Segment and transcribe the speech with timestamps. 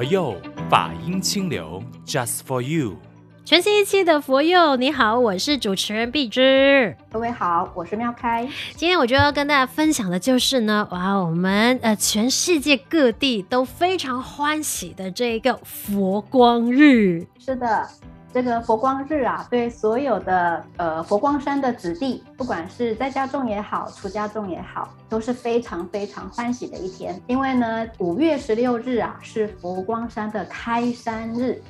[0.00, 0.34] 佛佑
[0.70, 2.96] 法音清流，Just for you。
[3.44, 6.96] 全新一期的佛佑，你好，我是主持人碧芝。
[7.12, 8.48] 各位好，我是妙开。
[8.76, 17.26] 今天我就要跟大家分享的就是呢，哇，我们呃全世界各地都非常欢喜的这一个佛光日。
[17.38, 17.86] 是的。
[18.32, 27.20] 这个佛光日啊，对所有的呃佛光山的子弟，不管是在家种也好，出家种也好，都是非常非常欢喜的一天。
[27.26, 31.60] 因为呢，五月十六日啊是佛光山的开山日，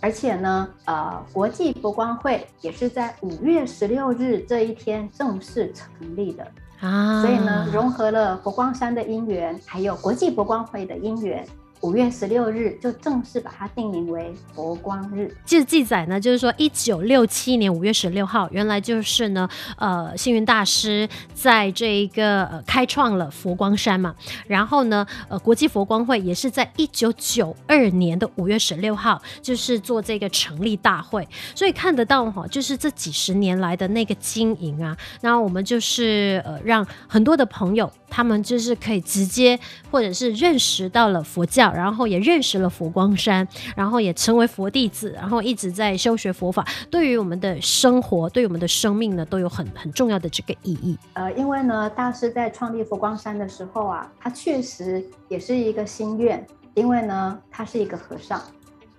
[0.00, 6.46] 而且呢，呃，国际佛光会也是在五月十六日这一天正式成立的
[6.80, 7.22] 啊。
[7.22, 11.42] 所以呢，融合了佛光山的因缘，还有国际佛光会的因缘。
[11.82, 15.36] 五月十六日就正式把它定名为佛光日。
[15.44, 24.14] 记记载呢，就是说一九六七年五月十六号，原来就是呢，呃，星云大师在这一个呃开创了佛光山嘛。
[24.46, 31.26] 然后呢，呃，国际佛光会也是在一九九二年的五月十六号，就是做这个成立大会。
[31.52, 39.58] 所以看得到哈，就是这几十年来的那个经营啊，那我们就是呃，让很多的朋友他们就是可以直接
[39.90, 41.71] 或者是认识到了佛教。
[41.74, 50.98] 然后也认识了佛光山，然后也成为佛弟子，然后一直在修学佛法，对于我们的生活，对我们的生命呢，都有很很重要的这个意义。
[51.14, 58.40] 呃，因为呢，大师在创立佛光山的时候啊，他确实也是一个心愿，因为呢，他是一个和尚，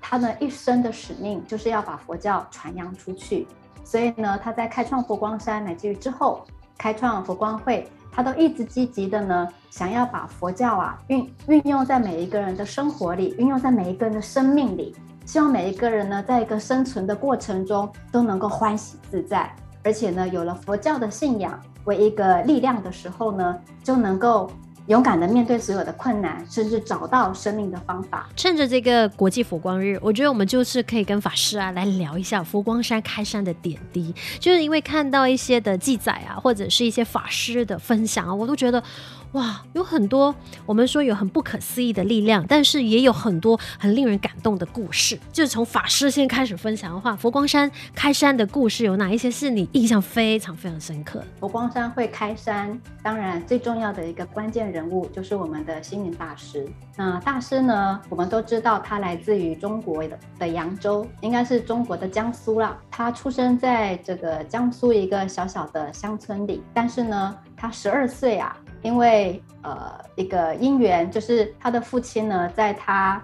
[0.02, 3.48] 他呢一生的使命就是要把佛教传扬出去，
[3.84, 6.46] 所以呢，他在开创佛光山乃至于之后
[6.78, 7.88] 开创佛光会。
[8.16, 19.52] 他都一直积极的呢，想要把佛教啊运运用在每一个人的生活里，运用在每一个人的生命里，希望每一个人呢，在一个生存的过程中都能够欢喜自在，
[19.84, 24.50] 而且呢，有了佛教的信仰为一个力量的时候呢，就能够。
[24.88, 28.30] 勇敢的面对所有的困难，甚至找到生命的方法。
[28.36, 34.14] 趁着这个国际佛光日，我觉得我们就是可以跟法师啊来聊一下佛光山开山的点滴。
[34.40, 38.84] 就是因为看到一些的记载啊，或者是一些法师的分享啊，我都觉得。
[39.34, 40.34] 哇，有很多
[40.64, 45.20] 我们说有很不可思议的力量，但是也有很多很令人感动的故事。
[45.32, 51.24] 就是从法师先开始分享的话，佛光山开山的故事有哪一些是你印象非常非常深刻？
[51.40, 56.68] 佛光山会开山，当然最重要的一个关键人物就是我们的星云大师。
[56.96, 62.78] 那大师呢，我们都知道他来自于中国的的扬州，应该是中国的江苏啦。
[62.92, 68.56] 他出生在这个江苏一个小小的乡村里，但是呢，他十二岁啊。
[68.84, 73.20] 因为呃一个因缘，就是他的父亲呢，在他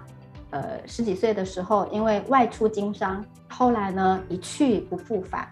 [0.50, 5.46] 呃十几岁的时候，因为外出经商，后来呢一去不复返，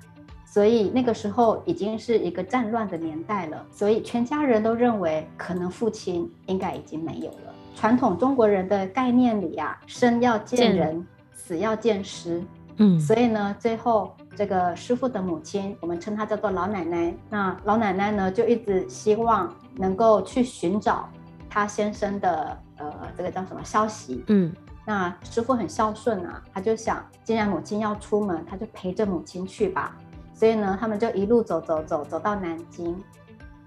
[0.44, 7.54] 所以那个时候已经是一个战乱的年代了，所以全家人都认为可能父亲应该已经没有了。
[7.76, 12.42] 传统中国人的概念里呀、啊，生要见人，死要见尸。
[12.80, 17.12] 嗯，所以呢，最后这个师傅的母亲，我们称她叫做老奶奶。
[17.28, 21.08] 那老奶奶呢，就一直希望能够去寻找
[21.48, 24.24] 他先生的呃，这个叫什么消息。
[24.26, 24.52] 嗯，
[24.84, 29.96] 那师傅很孝顺啊，他就想，既然母亲要出门，他就陪着母亲去吧。
[30.34, 33.00] 所以呢，他们就一路走走走走到南京。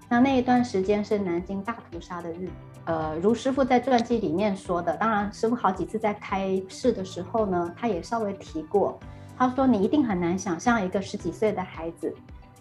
[0.08, 2.52] 那那一段时间是南京大屠杀的日子。
[2.84, 8.98] 呃，如师傅在传记里面说的，当然师傅好几次在开示的时候呢，他也稍微提过。
[9.38, 12.14] 他说：“你一定很难想象一个十几岁的孩子，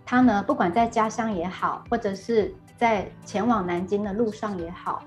[0.05, 5.03] 他呢，不管在家乡也好，或者是在前往南京的路上也好，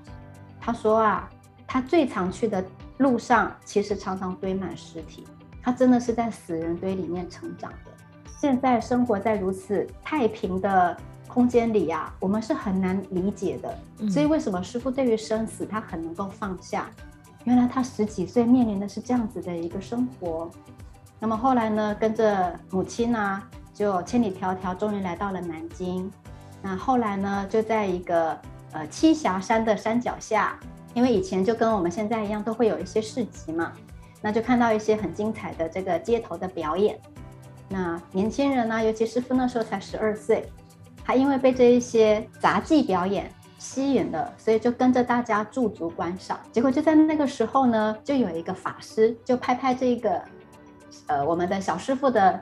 [0.61, 1.29] 他说啊，
[1.67, 2.63] 他最常去的
[2.99, 5.25] 路上，其实常常堆满尸体。
[5.61, 7.91] 他真的是在死人堆里面成长的。
[8.39, 10.95] 现在生活在如此太平的。”
[11.27, 13.77] 空间里呀、啊，我们是很难理解的，
[14.09, 16.89] 所以为什么师傅对于生死他很能够放下？
[17.43, 20.49] 原来他十几岁面临的是这样子的一个生活。
[21.19, 23.43] 那么后来呢，跟着母亲呢，
[23.73, 26.09] 就千里迢迢，终于来到了南京。
[26.67, 28.35] 那后来呢，就在一个
[28.71, 30.59] 呃栖霞山的山脚下，
[30.95, 33.71] 因为以前就跟我们现在一样，都会有一些市集嘛，
[34.19, 36.99] 那就看到一些很精彩的这个街头的表演。
[37.69, 40.51] 那年轻人呢，尤其师傅那时候才十二岁。
[41.03, 46.39] 他因为被这一些杂技表演吸引了，所以就跟着大家驻足观赏。
[46.51, 50.19] 结果就在那个时候呢，就有一个法师就拍拍这个，
[51.05, 52.41] 呃，我们的小师傅的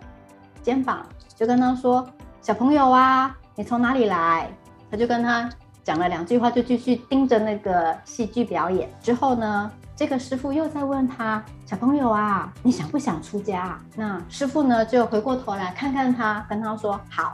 [0.62, 1.06] 肩膀，
[1.36, 2.08] 就跟他说
[2.42, 4.50] ：“小朋友啊，你从哪里来？”
[4.90, 5.50] 他就跟他
[5.84, 8.90] 讲了两句话，就继续盯着那个戏剧表演。
[9.02, 17.34] 之后呢，这个师傅又在问他：“小朋友啊，你想不想出家？”那师傅呢就回过头来看看他，跟他说：“好。”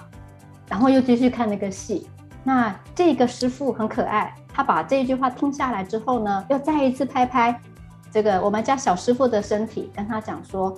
[0.69, 2.07] 然后又继续看那个戏，
[2.43, 7.59] 那这个师傅很可爱，他把这一句话听下来之后呢，又再一次拍拍
[8.11, 10.75] 这个我们家小师傅的身体，跟他讲说，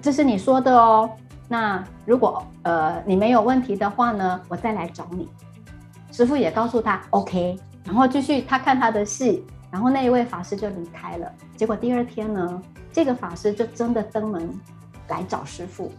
[0.00, 1.10] 这是你说的哦。
[1.52, 5.28] 那如果呃你没有问题的话呢，我再来找你。
[6.10, 11.30] 师傅也告诉他 OK，然后继续他看他的戏，然后那一位法师就离开了。
[11.54, 14.50] 结果第二天呢，这个法师就真的登门
[15.08, 15.92] 来找师傅。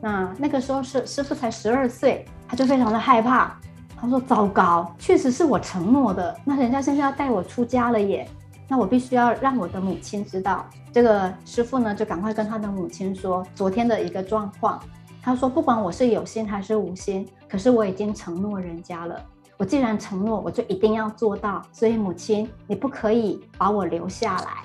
[0.00, 3.54] 那那个时候是师傅才十二岁，他就非常的害怕。
[4.00, 6.34] 他说：“糟糕，确实是我承诺的。
[6.42, 8.26] 那人家现在要带我出家了耶，
[8.68, 14.80] 那我必须要让我的母亲知道。”这个师傅呢，就赶快跟他的母亲说昨天的一个状况。
[15.22, 19.20] 他说：“不管我是有心还是无心，可是我已经承诺人家了。
[19.56, 21.62] 我既然承诺，我就一定要做到。
[21.72, 24.62] 所以母亲，你不可以把我留下来。”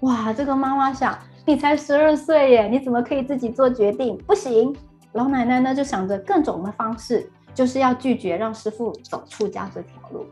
[0.00, 4.16] 哇，这个妈妈想，你才十二岁耶，你怎么可以自己做决定？
[4.26, 4.74] 不行。
[5.12, 7.30] 老奶奶呢，就想着各种的方式。
[7.54, 10.26] 就是要拒绝让师傅走出家这条路，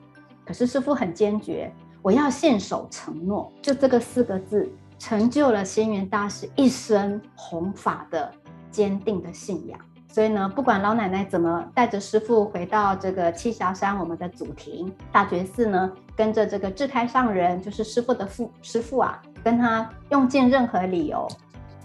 [0.45, 1.73] 可是师傅很坚决，
[2.03, 4.69] 我要信守承诺，就这个四个字，
[4.99, 8.29] 成就了星云大师一生弘法的
[8.73, 9.79] 坚定的信仰。
[10.09, 21.27] 所以呢，不管老奶奶怎么带着师傅回到这个栖霞山，我们的祖庭大觉寺呢，跟着这个智开上人，就是师傅的父师傅啊，跟他用尽任何理由，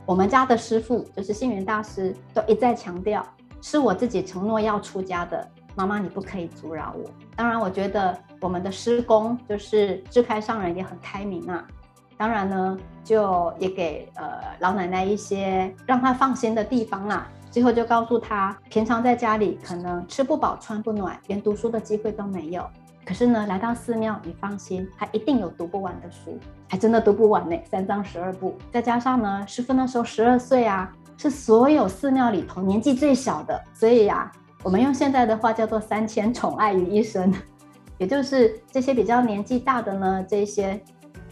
[0.06, 3.26] 我们家的师傅就是星云大师，都一再强调。
[3.62, 7.08] 是我自己承诺要出家的，妈妈你不可以阻挠我。
[7.36, 11.64] 当然，我觉得我们的师公就是智开上人也很开明啊。
[12.18, 17.28] 当然呢，就也给呃老奶奶一些让她放心的地方啦。
[17.52, 22.68] 最后就告诉她，平常在家里可能吃不饱穿不暖，连读书的机会都没有。
[23.06, 28.58] 可是呢，来到寺庙，你放心，他一定有读不完的书，还真的读不完呢，三藏十二部。
[28.72, 30.92] 再加上呢，师父那时候十二岁啊。
[31.20, 34.32] 是所有寺庙里头年纪最小的，所以呀、啊，
[34.64, 37.34] 我们用现在的话叫做三千宠爱于一身，
[37.98, 40.82] 也就是这些比较年纪大的呢，这些，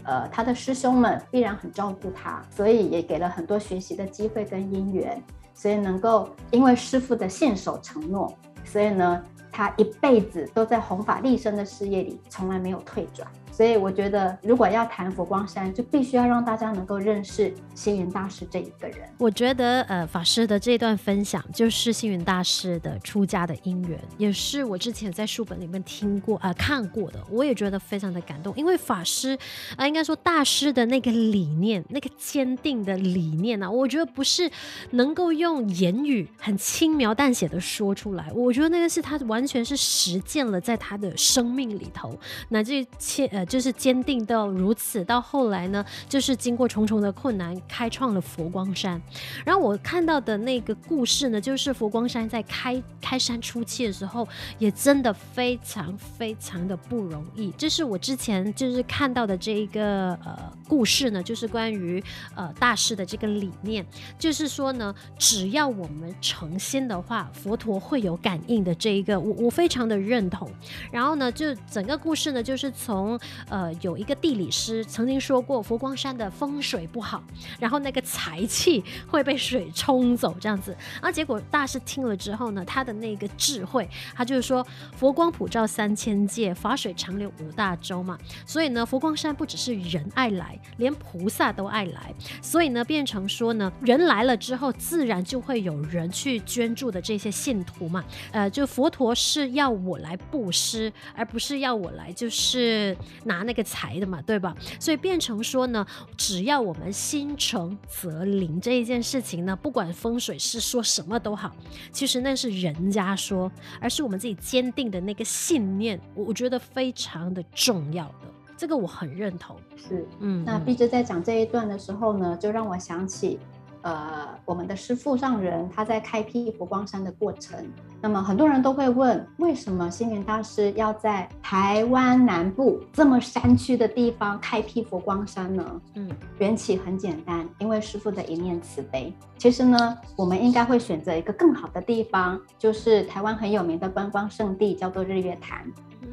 [0.04, 8.32] 呃，他的师兄们必然很照顾他，所以也给了很多学习的机会跟因缘，所以能够因为师父的信守承诺，
[8.64, 13.28] 所以呢，他一辈子都在弘法利生的事业里，从来没有退转。
[13.56, 19.08] 所以我觉得，如果要谈佛光山，就必须要让大家能够认识星云大师这一个人。
[19.16, 27.18] 我觉得，呃，法师的这段分享就是星云大师的出家的因缘，也是我之前在书本里面听过、呃看过的。
[27.30, 29.38] 我也觉得非常的感动，因为法师，
[29.74, 34.50] 啊、应该说大师的那个理念，那个坚定的理念呢、啊，我觉得不是
[34.90, 38.30] 能够用言语很轻描淡写的说出来。
[38.34, 42.14] 我觉得那个是他完全是实践了在他的生命里头，
[42.50, 43.45] 乃至千呃。
[43.46, 49.00] 就是坚定到如此，到后来呢，就是经过重重的困难，开创了佛光山。
[49.44, 54.26] 然后我看到的那个故事呢，就是佛光山在开开山初期的时候，
[54.58, 57.50] 也真的非常非常的不容易。
[57.58, 62.02] 这是我之前就是看到的这一个呃故事呢，就是关于
[62.34, 63.84] 呃大师的这个理念，
[64.18, 68.74] 就是说呢，只要我们诚心的话，佛陀会有感应的。
[68.74, 70.50] 这一个我我非常的认同。
[70.92, 73.18] 然后呢，就整个故事呢，就是从
[73.48, 77.22] 呃，有一个地理师曾经说过，佛光山的风水不好，
[77.58, 80.76] 然后那个财气会被水冲走，这样子。
[80.94, 84.66] 然后结果大师听了之后呢，他的那个智慧，他就是说，
[84.96, 88.18] 佛光普照三千界，法水长流五大洲嘛。
[88.44, 92.14] 所以呢，佛光山不只是人爱来，连菩萨都爱来。
[92.42, 98.04] 所以呢，变成说呢，人来了之后，自然就会有人去捐助的这些信徒嘛。
[98.32, 102.96] 呃，就佛陀是要我来布施，而不是要我来就是。
[103.26, 104.56] 拿那个财的嘛，对吧？
[104.80, 111.54] 所以变成说呢，只要我们心诚则灵这一件事情呢，不管风水师说什么都好，
[111.92, 119.56] 其实那是人家说，而是我们自己坚定的那个信念，我觉得非常的重要的，这个我很认同。
[119.76, 123.38] 是，嗯，那毕志在讲这一段的时候呢，就让我想起。
[123.86, 127.56] 呃，我们的师父上人他在开辟佛光山的过程，
[128.00, 135.80] 那么很多人都会问，为什么星云大师要在台湾南部这么山区的地方开辟佛光山呢？
[135.94, 139.14] 嗯，缘起很简单，因为师父的一念慈悲。
[139.38, 145.64] 其实呢，我们应该会选择一个更好的地方，就是台湾很有名的观光胜地，叫做日月潭。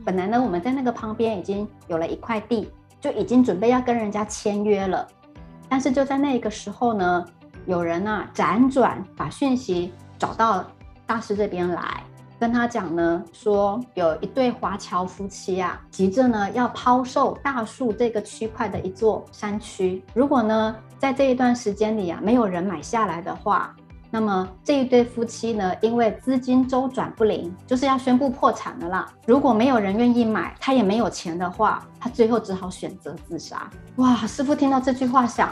[0.06, 2.70] 本来呢，我们在那个旁边已经有了一块地，
[3.02, 5.08] 就已经准备要跟人家签约了，
[5.68, 7.26] 但是就在那个时候呢。
[7.66, 10.66] 有人啊，辗转把讯息找到
[11.06, 12.04] 大师这边来，
[12.40, 20.04] 跟他讲呢，说有一对华侨夫妻啊，急着呢要抛售大树这个区块的一座山区。
[20.14, 23.74] 如果呢，在这一段时间里啊，没有人买下来的话，
[24.12, 29.12] 那么这一对夫妻呢，因为资金周转不灵，就是要宣布破产的啦。
[29.26, 33.70] 如果没有人愿意买，他也没有钱的话，他最后只好选择自杀。
[33.96, 35.52] 哇，师傅听到这句话想，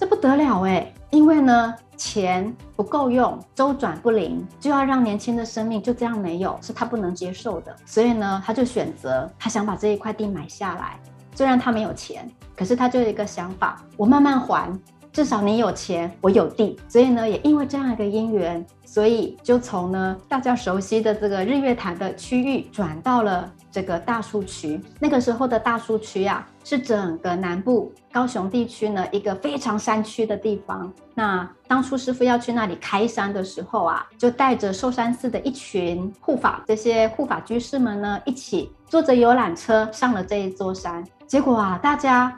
[0.00, 0.90] 这不得了哎！
[1.10, 7.76] 因为呢，钱不够用，周转不灵，就要让年轻的生命就这样没有，是他不能接受的。
[7.84, 10.98] 所以呢，他就选择他想把这一块地买下来。
[11.34, 12.26] 虽然他没有钱，
[12.56, 14.72] 可是他就有一个想法，我慢慢还。
[15.12, 24.80] 至少你有钱，我有地，所以呢，也因为这样一个因缘，所以就从呢大家熟悉的这个日月潭的区域转到了这个大树区。
[24.98, 30.92] 那个时候的大树区啊，是整个南部高雄地区呢一个非常山区的地方。
[31.14, 41.04] 那当初师傅要去那里开山的时候啊，就带着寿山寺的一群护法，这些护法居士们呢，一起坐着游览车上了这一座山。
[41.26, 42.36] 结果啊，大家。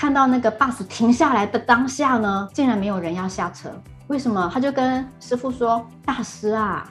[0.00, 3.68] 看到那个 bus 停下来的当下呢，竟然没有人要下车。
[4.06, 4.48] 为什么？
[4.54, 6.88] 他就跟师傅说：“大师啊，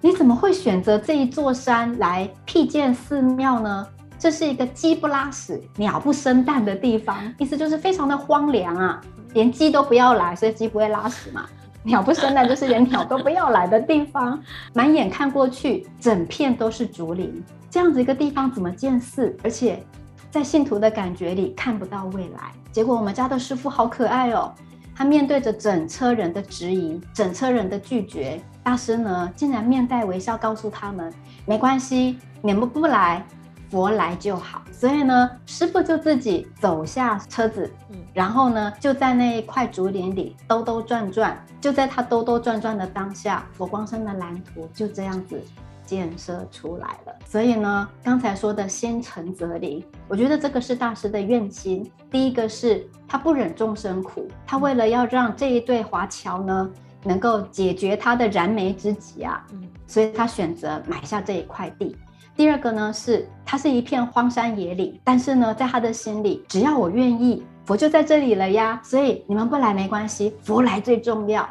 [0.00, 3.86] 你怎么会选择这一座山来辟建寺庙呢？
[4.18, 9.00] 这是一个鸡不拉屎、鸟不生蛋的地方，意思就是非常的荒凉啊，
[9.34, 11.46] 连鸡都不要来，所以鸡不会拉屎嘛。
[11.82, 14.38] 鸟不生蛋就是连鸟都不要来的地方。
[14.74, 19.36] 满眼看过去，整片都是竹林，这样子一个地方怎么建寺？
[19.42, 19.82] 而且。”
[20.30, 24.54] 在信徒的感觉里看不到未来，结果我们家的师傅好可爱哦。
[25.00, 31.10] 他面对着整车人的质疑，整车人的拒绝，大师呢竟然面带微笑告诉他们：
[31.46, 33.24] 没关系，你们不来，
[33.70, 34.60] 佛来就好。
[34.70, 37.72] 所以呢，师傅就自己走下车子，
[38.12, 41.42] 然后呢就在那一块竹林里兜兜转转。
[41.62, 45.42] 就在他兜兜转转的当下，佛光山的蓝图就这样子。
[45.90, 51.90] 建设出来了，所以呢，刚才说的心诚则灵，我觉得这个是大师的愿心。
[52.08, 56.70] 第一个是他不忍众生苦，他为了要让这一对华侨呢
[57.02, 59.44] 能够解决他的燃眉之急啊，
[59.84, 61.96] 所以他选择买下这一块地。
[62.36, 68.80] 第二个呢是，它是一片荒山野岭，但是呢，在他的心里，只要我愿意，佛就在这里了呀。
[68.84, 71.44] 所以你们不来没关系，佛来最重要。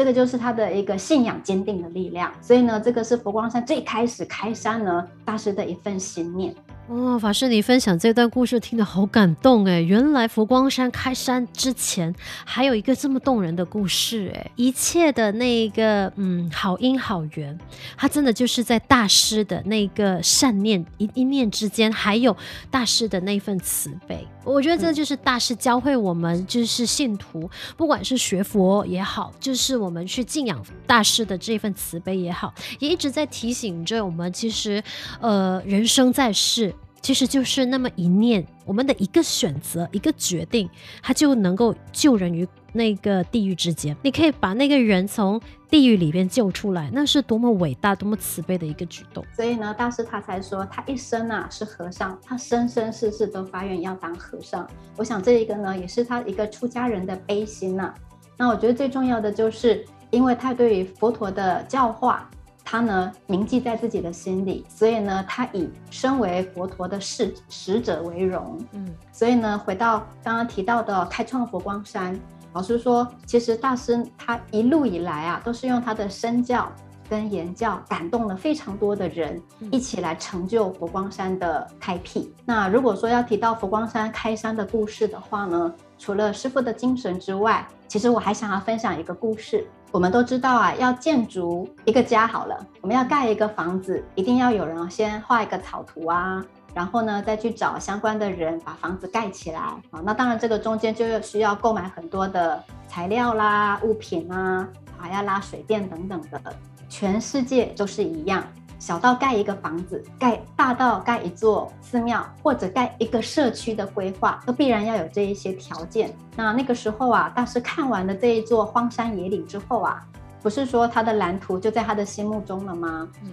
[0.00, 6.54] 这个就是他的一个信仰坚定的力量，所以呢，这个是佛光山最开始开山呢，大师的一份心念。
[6.88, 9.80] 哦，法师，你分享这段故事听得好感动哎！
[9.80, 12.12] 原来佛光山开山之前
[12.44, 14.50] 还有一个这么动人的故事哎！
[14.56, 17.56] 一切的那个嗯好因好缘，
[17.96, 22.36] 它真的就是在大师的那个善念一一念之间，还有
[22.72, 24.26] 大师的那份慈悲。
[24.42, 34.80] 我觉得这就是大师教会我们，就是信徒，不管是学佛也好，就是我我们去敬仰大师的这份慈悲也好，也一直在提醒着我们，其实
[35.20, 36.72] 呃人生在世。
[37.02, 40.68] 其实就是那么一念，我们的一个选择，一个决定，
[41.02, 43.96] 它就能够救人于那个地狱之间。
[44.02, 49.24] 你可以把那个人从地狱里边救出来，那是多么伟大、多么慈悲的一个举动。
[49.34, 54.68] 所以呢，大师他才说，他一生啊是和尚，他生生世世都发愿要当和尚。
[54.98, 57.94] 我想这一个呢，也是他一个出家人的悲心呐、
[58.40, 62.26] 那我觉得最重要的就是，因为他对于佛陀的教化。
[62.62, 68.56] 他呢铭记在自己的心里，所以呢，他以身为佛陀的使使者为荣。
[68.72, 72.16] 嗯，所以呢，回到刚刚提到的开创佛光山，
[72.52, 76.70] 老师说，其实大师他一路以来啊，都是用他的身教
[77.08, 79.42] 跟言教感动了非常多的人，
[79.72, 82.32] 一起来成就佛光山的开辟。
[82.44, 89.66] 那如果说要提到佛光山开山的故事的话呢，除了师傅的精神之外，其实我还想要分享一个故事。
[89.90, 96.40] 我们都知道啊，要建筑一个家好了，我们要盖一个房子，一定要有人先画一个草图啊，
[96.72, 99.80] 然后呢，再去找相关的人把房子盖起来啊。
[100.04, 106.40] 那当然，这个中间就需要购买很多的材料啦、物品啊，还要拉水电等等的。
[106.88, 108.44] 全世界都是一样。
[108.80, 116.12] 小到盖一个房子，盖大到盖一座寺庙，或者盖一个社区的规划，都必然要有这一些条件。
[116.34, 120.02] 那那个时候啊，大师看完了这一座荒山野岭之后啊，
[120.42, 123.06] 不是说他的蓝图就在他的心目中了吗？
[123.22, 123.32] 嗯，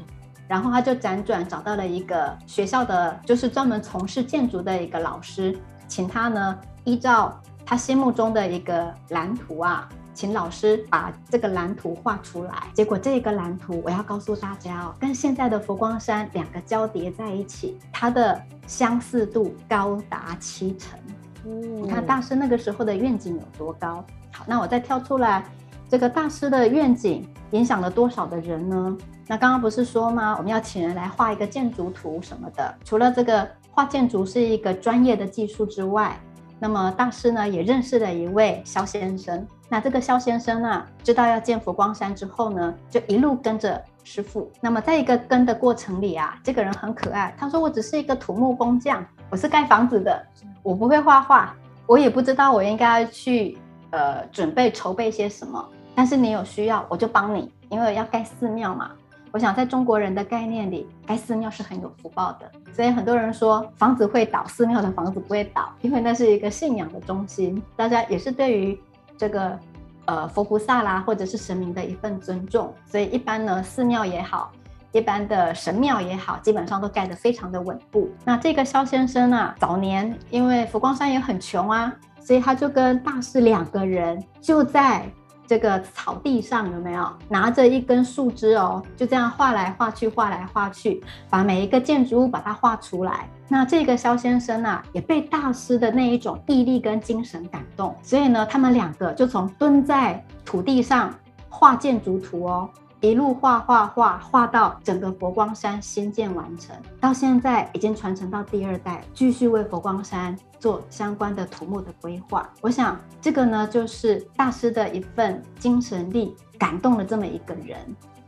[0.50, 9.88] 然后他就辗转找到了一个学校的，就是专门从事建筑的一个老师，请他呢依照他心目中的一个蓝图啊。
[10.18, 20.98] 请老师把这个蓝图画出来，结果这个蓝图我要告诉大家哦，跟现在的佛光山两个交叠在一起，它的相似度高达七成。
[21.46, 24.04] 嗯，你看大师那个时候的愿景有多高？
[24.34, 25.46] 好，那我再跳出来，
[25.88, 28.98] 这个大师的愿景影响了多少的人呢？
[29.28, 30.36] 那刚刚不是说吗？
[30.36, 32.76] 我们要请人来画一个建筑图什么的。
[32.84, 36.20] 除了这个画建筑是一个专业的技术之外，
[36.58, 39.46] 那么大师呢也认识了一位肖先生。
[39.70, 44.50] 那这个肖先生啊，知道要建佛光山之后呢，就一路跟着师傅。
[44.62, 47.36] 那么在一个跟的过程里啊，这个人很可爱。
[47.38, 50.26] 他说：“我只是一个土木工匠，我是盖房子的，
[50.64, 51.54] 我不会画画，
[51.86, 53.58] 我也不知道我应该去
[53.92, 55.64] 呃准备筹备些什么。
[55.94, 58.92] 但是你有需要，我就帮你，因为要盖寺庙嘛。”
[59.34, 67.62] 我想，在中国人的概念里，盖寺庙是很有福报的，所以很多人说房子会倒，寺庙的房子不会倒，因为那是一个信仰的中心。
[67.76, 68.80] 大家也是对于
[69.18, 69.60] 这个
[70.06, 74.52] 呃佛菩萨啦，或者是神明的一份尊重，所以一般呢，寺庙也好，
[74.92, 78.10] 一般的神庙也好，基本上都盖得非常的稳固。
[78.24, 85.06] 那这个肖先生啊，早年因为佛光山也很穷啊，所以他就跟大师两个人就在。
[85.50, 88.84] 这个草地上有没有拿着一根树枝哦？
[88.98, 93.30] 就这样画来画去，画来画去，把每一个建筑物把它画出来。
[93.48, 101.14] 那这个肖先生啊，也被大师的那一种毅力跟精神感动，所以呢，他们两个就从蹲在土地上
[101.50, 102.70] 画建筑图哦。
[103.00, 112.50] 一路画画画画到整个佛光山新建完成，到现在已经传承到第二代，继续为佛光山做相关的土木的规划。
[112.60, 117.78] 我想这个呢，就是大师的一份精神力，感动了这么一个人。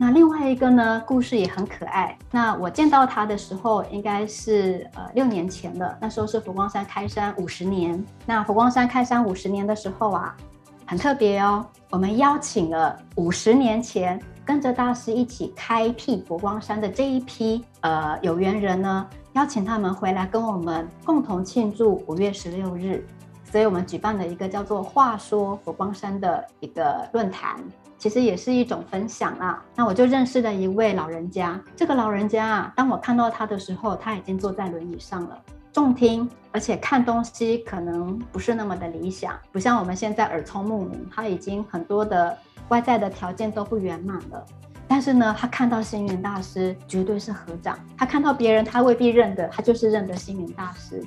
[0.02, 2.16] 那另外一个呢，故事也很可爱。
[2.30, 8.02] 那我见到他的时候，应该是呃六年前了，那时候是佛光山开山五十年。
[8.24, 10.34] 那佛光山开山五十年的时候啊，
[10.86, 14.18] 很特别哦，我们邀请了五十年前。
[14.42, 23.06] 跟着大师一起开辟佛光山的这一批呃有缘人呢，邀请他们回来跟我们共同庆祝五月十六日，
[23.44, 27.60] 所以我们举办了一个叫做“话说佛光山”的一个论坛，
[28.00, 29.62] 其实也是一种分享啊。
[29.76, 35.40] 那我就认识了一位老人家，这个老人家啊，当我看到他的时候，他已经坐在轮椅上了，
[35.72, 42.36] 重听，而且看东西可能不是那么的理想，不像我们现在耳聪目明，他已经很多的。
[42.68, 44.46] 外在的条件都不圆满了，
[44.86, 47.76] 但是呢，他看到星云大师绝对是合掌。
[47.98, 51.02] 他看到别人，他未必认得，他就是认得星云大师。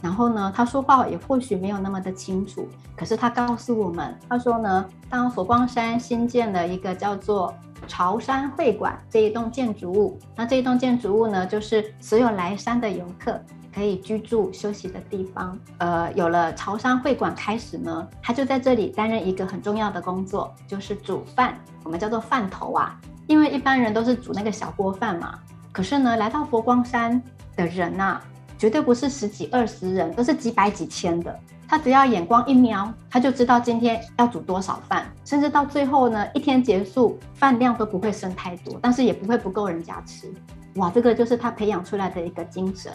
[0.00, 7.54] 然后呢，他说话也或许没有那么的清楚，可是他告诉我们，他说呢，当佛光山新建了一个叫做
[7.86, 13.40] 朝山会馆这一栋建筑物，那这一栋建筑物呢，就是所有来山的游客。
[13.70, 22.98] 可以居住休息的地方，呃，有了朝山会馆开始呢，他就在这里担任一个很重要的工作，就是煮饭，我们叫做饭头啊。
[23.28, 25.38] 因为一般人都是煮那个小锅饭嘛，
[25.70, 27.22] 可是呢，来到佛光山
[27.54, 28.22] 的人呐、啊，
[28.58, 31.38] 绝对不是十几二十人，都是几百几千的。
[31.68, 40.32] 他只要眼光一瞄，他就知道今天要煮多少饭，甚至到最后呢，一天结束，饭量都不会剩太多，但是也不会不够人家吃。
[40.76, 42.92] 哇，这个就是他培养出来的一个精神。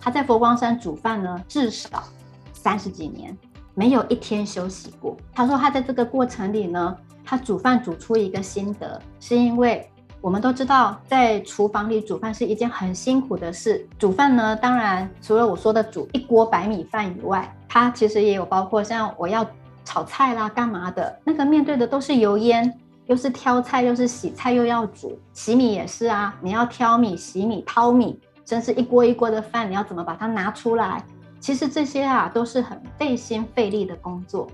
[0.00, 2.04] 他在佛光山煮饭呢，至少
[2.52, 3.36] 三十几年，
[3.74, 5.16] 没有一天休息过。
[5.34, 9.90] 他说他在这个过程里呢，他煮饭煮出一个心得，是因为
[10.20, 13.86] 我们都知道，在厨房里煮饭是一件很辛苦的事。
[13.98, 19.46] 煮饭呢，当然除了我说的煮一锅白米饭以外，它其实也有包括像我要
[19.84, 22.70] 炒菜啦、干嘛的，那个面对的都是油烟，
[23.06, 25.18] 又是挑菜，又是洗菜，又要煮。
[25.32, 28.20] 洗米也是啊，你要挑米、洗米、淘米。
[28.44, 31.02] 真是一锅一锅的饭，你要怎么把它拿出来？
[31.38, 34.48] 其实这些啊都是很费心费力的工作。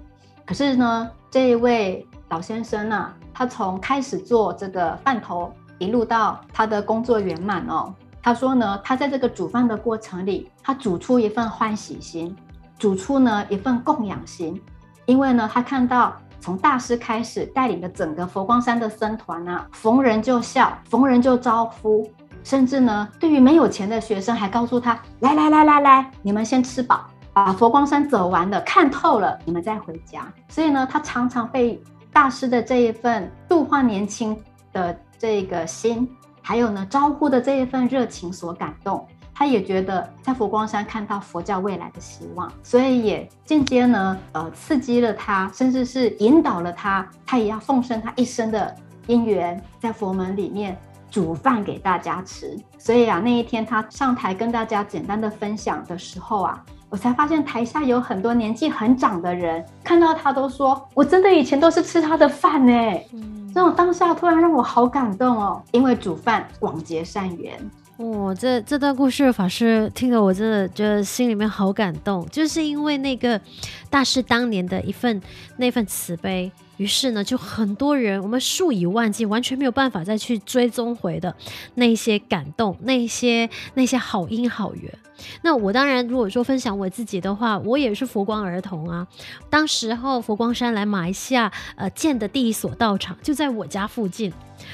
[0.45, 7.95] 可是呢，这一位老先生啊，他从开始做这个饭头，一路到他的工作圆满哦。
[8.23, 12.35] 他说呢，他在这个煮饭的过程里，他煮出一份欢喜心，
[12.79, 14.61] 煮出呢一份供养心。
[15.05, 22.11] 因为呢，他看到从大师开始带领的整个佛光山的僧团啊，逢人就笑，逢人就招呼。
[22.43, 30.27] 甚至呢，对于没有钱的学生，还告诉他：来来来来来，你们先吃饱，把佛光山走完了，看透了，你们再回家。
[30.49, 31.81] 所以呢，他常常被
[32.17, 34.35] 大师的这一份度化年轻
[34.73, 36.09] 的这个心，
[36.41, 39.07] 还有呢招呼的这一份热情所感动。
[39.35, 48.75] 他也觉得在佛光山看到佛教未来的希望，所以也间接呢，呃，刺激了他，甚至是引导了他，他也要奉献他一生的
[49.07, 50.75] 因缘，在佛门里面。
[51.09, 62.73] 煮饭给大家吃，所以啊，那一天他上台跟大家简单的分享的时候啊，我才发现台下有很多年纪很长的人，看到他都说：“我真的以前都是吃他的饭呢。”
[63.13, 67.59] 嗯，这种当下突然让我好感动哦，因为煮饭广结善缘。
[67.97, 73.41] 哦，这这段故事法师听了，我真的觉得心里面好感动，就是因为那个
[73.89, 75.21] 大师当年的一份
[75.57, 76.53] 那份慈悲。
[76.77, 81.35] 于是呢，就很多人我们数以万计，完全没有办法再去追踪回的
[81.75, 84.93] 那些感动，那些那些好因好缘。
[85.41, 89.07] 那我当然，如果说分享我自己的话，我也是佛光儿童啊。
[89.49, 94.31] 当时候佛光山来马来西亚呃建的第一所道场就在我家附近，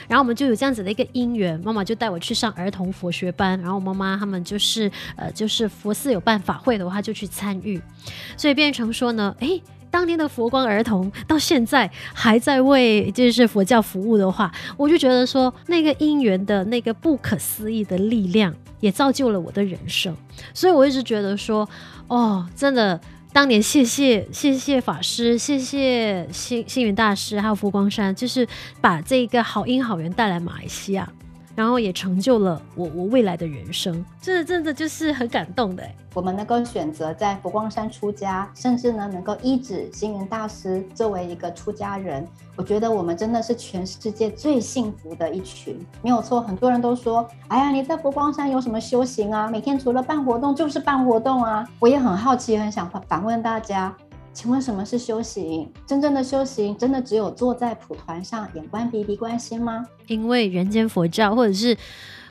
[0.08, 7.80] 然后我们就有这样子的一个因缘，妈妈就带我去上儿童佛学班，然后我妈妈他们就是呃就是佛寺有办法会的话就去参与，
[8.36, 9.62] 所以变成说呢，诶。
[9.92, 20.16] 当年的佛光儿童到现在还在为就是佛教服务的话，我就觉得说那个因缘的那个不可思议的力量，也造就了我的人生。
[20.54, 21.68] 所以我一直觉得说，
[22.08, 22.98] 哦，真的，
[23.34, 28.48] 当年谢谢谢谢法师，谢谢星星云大师，还有佛光山，就是
[28.80, 31.06] 把这个好因好缘带来马来西亚。
[31.54, 35.82] 然后也成就了我我未来的人生，真的真的就是很感动的。
[36.14, 45.78] 我们能够选择在佛光山出家，甚至呢能够依止星云大师作为一个出家人，我觉得我们真的是全世界最幸福的一群。
[46.02, 49.48] 没有错，很多人都说，哎呀，你在佛光山有什么修行啊？
[49.48, 51.66] 每天除了办活动就是办活动啊。
[51.78, 53.94] 我也很好奇，很想反问大家。
[54.32, 55.70] 请问什么是修行？
[55.86, 59.86] 真正的修行，真的只有坐在蒲团上，眼观鼻，鼻观心吗？
[60.06, 61.76] 因为人间佛教，或者是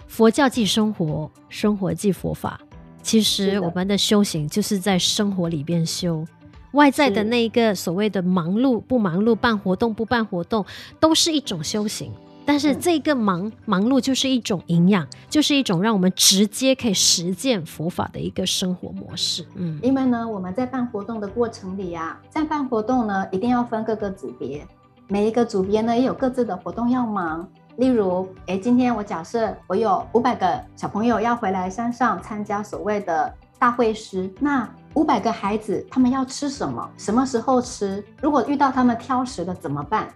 [0.07, 2.59] 佛教即生活，生活即佛法。
[3.03, 6.25] 其实我们的修行就是在生活里边修，
[6.73, 10.65] 外在的那一个所谓的忙碌不忙碌，办活动不办活动，
[10.99, 12.11] 都是一种修行。
[12.45, 19.45] 但是这个忙、嗯、忙碌就是一种营养，就是一种让我们直接可以实践佛法的一个生活模式。
[19.55, 24.67] 嗯，因为呢，我们在办活动的过程里啊，在办活动呢，一定要分各个组别，
[25.07, 27.47] 每一个组别呢也有各自的活动要忙。
[27.77, 36.87] 例如，诶，今天我假设我有五百个小朋友要回来山上参加所谓的大会师，那五百个孩子他们要吃什么？
[36.97, 38.03] 什么时候吃？
[38.21, 40.13] 如果遇到他们挑食的怎么办？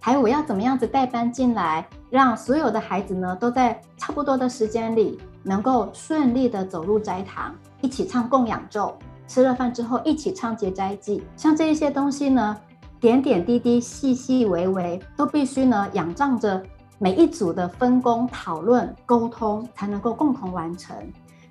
[0.00, 12.56] 还有我要怎么样子带班进来，让所有的孩子呢都在差不多的时间里能够顺利的走入斋堂，一起唱供养咒，吃了饭之后一起唱结斋记，像这一些东西呢，
[13.00, 16.62] 点点滴滴、细细微微，都必须呢仰仗着
[16.98, 20.96] 每一组的分工、讨论、沟通，才能够共同完成。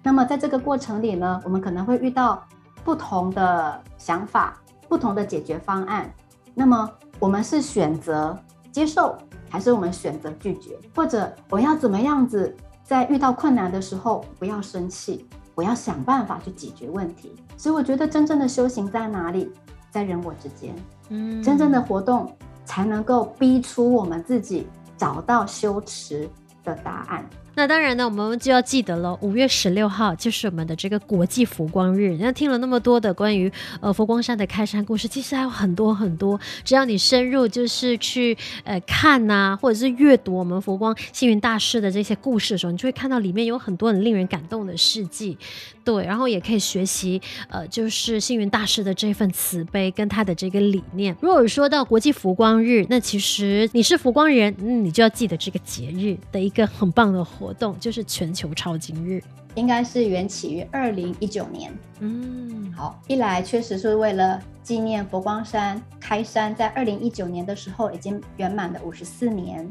[0.02, 2.42] 那么在这个过程里呢，我们可能会遇到
[2.84, 4.58] 不同的想法、
[4.88, 6.10] 不同的解决方案。
[6.54, 8.38] 那么我们是选择
[8.71, 9.17] 接受，
[9.49, 10.77] 还是我们选择拒绝？
[10.95, 15.25] 或者我要怎么样子，在遇到困难的时候不要生气，
[15.56, 17.36] 我要想办法去解决问题。
[17.58, 19.51] 所以我觉得真正的修行在哪里？
[19.89, 20.75] 在人我之间。
[21.10, 22.32] 嗯，真正的活动
[22.65, 26.30] 才能够逼出我们自己找到修持
[26.63, 27.27] 的答案。
[27.58, 32.15] 那当然呢，我们就要记得了，五月十六号就是我们的这个国际佛光日。
[32.20, 36.39] 那听了那么多的关于呃佛光山的开山故事，其实还有很多很多。
[36.63, 45.36] 只要你深入，就是去呃看呐、或者是阅读我们佛光星云大师的这些故事的时候，你就会看到里面有很多很令人感动的事迹。
[45.84, 51.15] 对，然后也可以学习呃，就是星云大师的这份慈悲跟他的这个理念。
[51.22, 57.47] 如果说到国际佛光日，那其实你是佛光人，嗯，你就要记得这个节日的一个很棒的活。
[57.48, 59.24] 活动就是全球抄经日，
[59.56, 61.74] 应该是缘起于二零一九年。
[62.02, 69.66] 嗯，好，一来确实是为了纪念佛光山开山，在二零一九年的时候已经圆满了五十四年。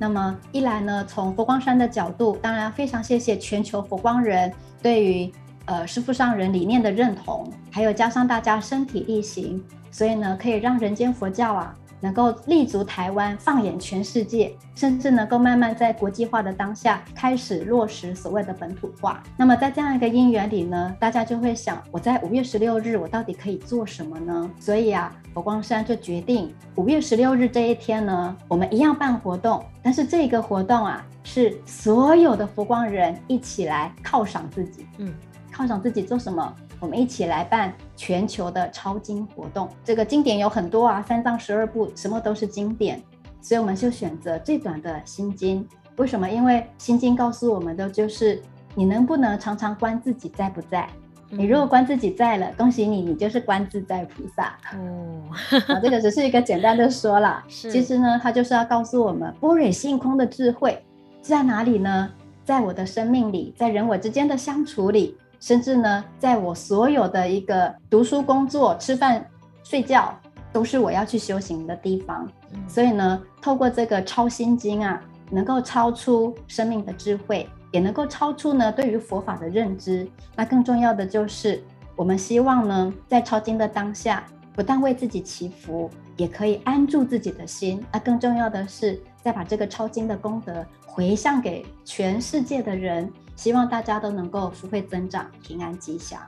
[0.00, 5.32] 那么一来呢，从佛光山的角度，当然非常谢谢全球佛光人对于
[5.66, 11.72] 呃师父上人理念的认同，还有加上大家身体力行，所以呢可以让人间佛教啊。
[12.02, 19.22] 能够立足台湾，放眼全世界，甚至能够慢慢在国际化的当下开始落实所谓的本土化。
[19.36, 24.50] 那么在这样一个因缘里呢，大家就会想，我在五月十六日，我到底可以做什么呢？
[24.58, 34.84] 所以啊，佛光山就决定五月十六日这一天呢，我们一样办活动，但是这个活动啊，是所有的佛光人一起来犒赏自己。
[34.98, 35.14] 嗯，
[35.54, 36.52] 犒赏自己做什么？
[36.82, 39.68] 我们一起来办全球的抄经活动。
[39.84, 43.00] 这个经典有很多啊，三藏十二部，什么都是经典，
[43.40, 45.64] 所以我们就选择最短的心经。
[45.96, 46.28] 为什么？
[46.28, 48.42] 因为心经告诉我们的就是，
[48.74, 50.88] 你能不能常常观自己在不在？
[51.30, 54.58] 你如果观自己在了，恭喜你，你就是观自在菩萨。
[54.74, 55.22] 哦，
[55.68, 57.44] 啊，这个只是一个简单的说啦。
[57.48, 60.84] 其实呢，它就是要告诉我们，般若性空的智慧
[61.20, 62.10] 在哪里呢？
[62.44, 65.16] 在我的生命里，在人我之间的相处里。
[65.42, 69.26] 甚至呢，在我所有的一个读书、工作、吃饭、
[69.64, 70.16] 睡觉，
[70.52, 72.30] 都是我要去修行的地方。
[72.68, 75.02] 所以呢，透过这个超心经啊，
[75.32, 80.08] 能够超出生命的智慧，也能够超出呢对于佛法的认知。
[80.36, 81.60] 那更重要的就是，
[81.96, 84.24] 我们希望呢，在抄经的当下，
[84.54, 87.84] 不但为自己祈福，也可以安住自己的心。
[87.92, 96.20] 那更重要的是，再把这个抄经的功德回向给全世界的人，希望大家都能够福慧增长、平安吉祥。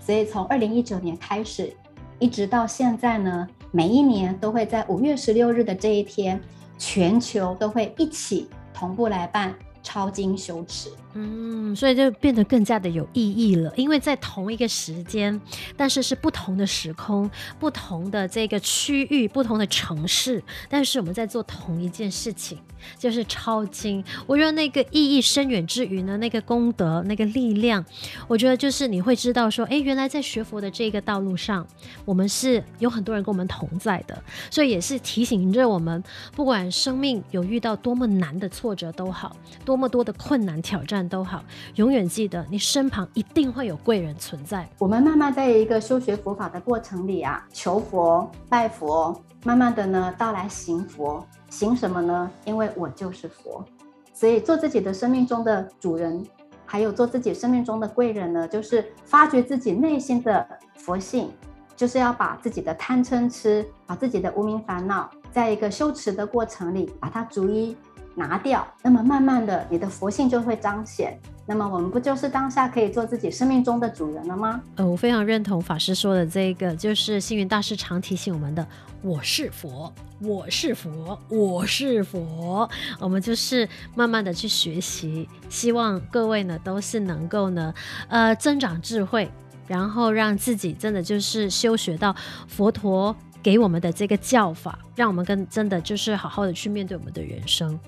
[0.00, 1.74] 所以从二零一九年开始，
[2.18, 6.40] 一直到现在呢，每一年都会在五月十六日的这一天，
[6.78, 9.54] 全球都会一起同步来办。
[9.82, 13.72] 抄经修持，嗯，所以就变得更加的有意义了。
[13.74, 15.40] 因为在同一个时间，
[15.74, 22.58] 但是是不同的时空、不同的这个区域、不同的城市，但是我们在做同一件事情，
[22.98, 24.04] 就是抄经。
[24.26, 27.82] 我觉得那个意义深远之余呢，那个功德、那个力量，
[28.28, 31.66] 我觉得就是你会知道说，哎，原来在学佛的这个道路上，
[32.04, 34.20] 我们是有很多人跟我们同在的。
[34.50, 36.02] 所以也是提醒着我们，
[36.34, 39.76] 不管生命有遇到多么难的挫折都好，多。
[39.76, 41.42] 么多的困难挑战都好，
[41.74, 44.68] 永远记得你身旁一定会有贵人存在。
[44.78, 52.30] 我们慢慢在一个修学佛法的过程里啊，求佛、拜佛，慢慢的呢到来行佛，行什么呢？
[52.44, 53.64] 因为我就是佛，
[54.12, 56.24] 所以做自己的生命中的主人，
[56.64, 61.30] 还有做自己生命中的贵人呢，就是发掘自己内心的佛性，
[61.76, 67.76] 就是要把自己的贪嗔痴，把自己的无名烦恼，在一个修持的过程里，把它逐一。
[68.16, 71.16] 拿掉，那么慢慢的，你的佛性就会彰显。
[71.48, 74.60] 那么我们不就是当下可以做自己生命中的主人了吗？
[74.74, 78.66] 呃，我非常认同法师说的这个，就是星云大师常提醒我们的：
[79.02, 82.68] 我是佛，我是佛，我是佛。
[82.98, 87.72] 我们就是慢慢的去学习，希望各位呢都是能够呢，
[88.08, 89.30] 呃，增长智慧，
[89.68, 92.16] 然后让自己真的就是修学到
[92.48, 93.14] 佛陀。
[93.46, 97.78] 给我们的这个叫法，让我们跟真的就是好好的去面对我们的人生。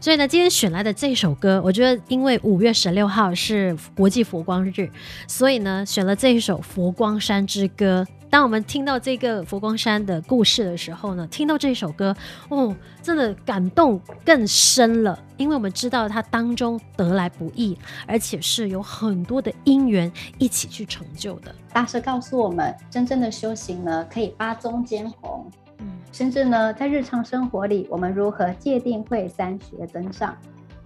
[0.00, 4.88] 所以呢，今天选来的这首歌，我觉得因为五月十六号是国际佛光日，
[5.26, 8.06] 所以呢，选了这一首《佛光山之歌》。
[8.30, 12.16] 当我们听到这个佛光山的故事的时候呢，听到这首歌，
[12.48, 15.18] 哦，真的感动更深了。
[15.36, 21.52] 因为我们知道它当中得来不易，而且是有很多的因缘一起去成就的。
[21.72, 30.36] 大师告诉我们，真正的修行呢，可以八宗兼弘，嗯，甚至呢，在日常生活里，我们如何界定会三学增上，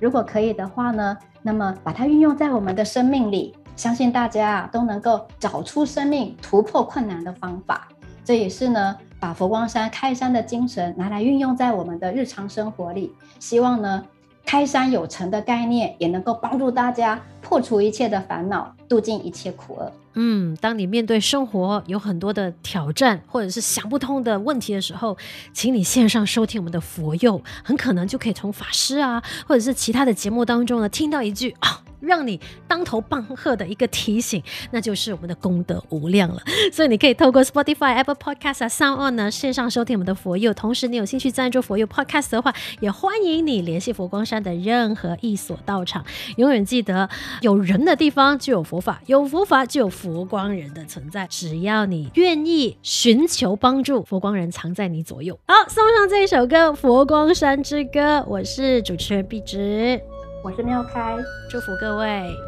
[0.00, 3.54] 如果可以的话呢，那么把它运用在我们的生命里。
[3.76, 7.88] 相信大家啊都能够找出生命突破困难的方法，
[8.24, 13.12] 这也是呢把佛光山开山的精神拿来运用在我们的日常生活里。
[13.40, 14.04] 希望呢
[14.46, 19.92] 开山有成的概念也能够帮助大家破除一切的烦恼，度尽一切苦厄。
[20.16, 25.16] 嗯，当你面对生活有很多的挑战或者是想不通的问题的时候，
[25.52, 31.80] 请你线上收听我们的佛佑，很可能就可以从法师啊或者是其他的节目当中呢听到一句啊。
[32.04, 36.42] 让你当头棒喝的一个提醒，那就是我们的功德无量了。
[36.72, 40.52] 所以你可以透过 Spotify、Apple Podcast 啊、SoundOn 呢线上收听我们的佛佑。
[40.54, 46.04] 同时，你有兴趣赞助佛佑 Podcast 的话，也欢迎你联系佛光山的任何一所道场。
[46.36, 47.08] 永远记得，
[47.40, 51.26] 有人的地方就有佛法，有佛法就有佛光人的存在。
[51.28, 55.38] 只要你愿意寻求帮助，佛光人藏在你左右。
[55.46, 60.00] 好，送上这一首歌《佛光山之歌》，我是主持人碧直。
[60.44, 61.16] 我是妙开，
[61.48, 62.38] 祝福各位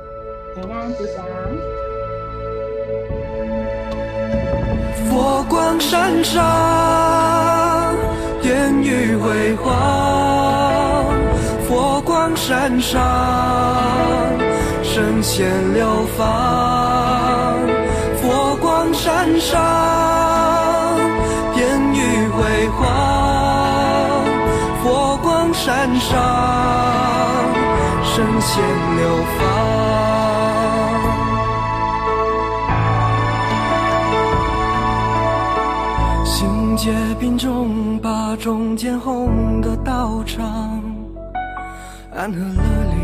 [0.54, 1.24] 平安吉祥。
[5.08, 7.96] 佛光山上，
[8.42, 9.72] 烟雨辉煌；
[11.66, 13.02] 佛光山上，
[14.82, 17.66] 神仙流芳；
[18.20, 19.58] 佛光山上，
[28.46, 28.62] 圣贤
[28.96, 29.02] 流
[29.38, 29.44] 芳，
[36.24, 40.80] 行解并重八中间红的道场，
[42.14, 42.62] 安和乐
[42.94, 42.96] 利，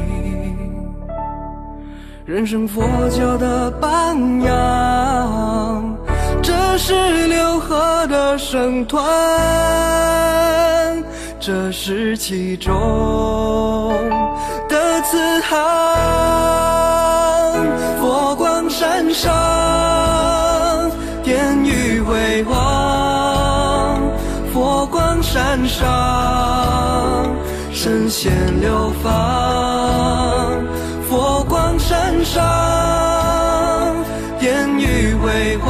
[2.24, 5.96] 人生佛教的榜样，
[6.40, 9.02] 这是六合的僧团，
[11.40, 12.72] 这是其中。
[15.12, 15.59] 四海，
[18.01, 19.31] 佛光闪闪，
[21.25, 24.01] 烟雨辉煌。
[24.55, 25.87] 佛光闪闪，
[27.75, 29.12] 神仙流芳。
[31.11, 32.42] 佛光闪闪，
[34.40, 35.68] 烟雨辉煌。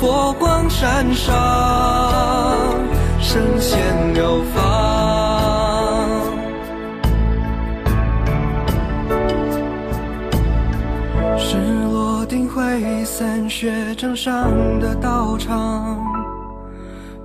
[0.00, 1.34] 佛光闪闪，
[3.20, 4.93] 神仙流芳。
[14.04, 15.96] 城上的道场，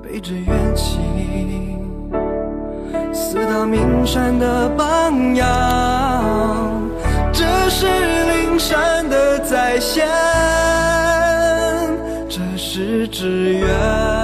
[0.02, 0.98] 背着怨气，
[3.12, 6.82] 四大名山的榜样，
[7.34, 10.08] 这是灵山的再现，
[12.30, 14.19] 这是志愿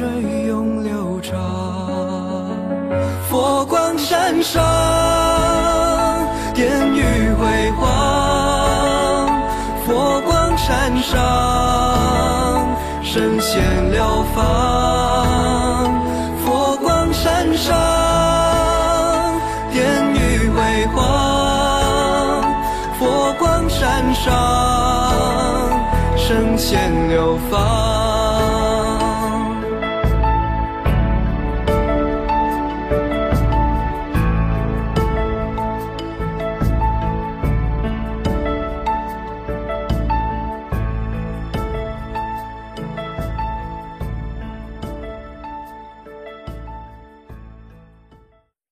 [0.00, 0.08] 水
[0.46, 1.38] 涌流长。
[3.28, 4.64] 佛光山上，
[6.54, 7.02] 典狱
[7.34, 9.28] 辉煌。
[9.84, 12.66] 佛光山上，
[13.02, 14.02] 神仙流
[14.34, 15.92] 芳。
[16.46, 17.76] 佛光山上，
[19.70, 19.84] 典
[20.14, 22.42] 狱辉煌。
[22.98, 24.32] 佛光山上，
[26.16, 26.99] 神仙。